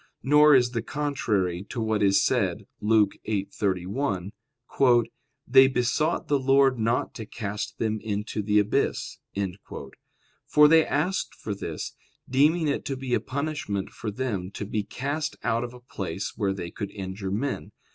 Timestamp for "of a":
15.63-15.79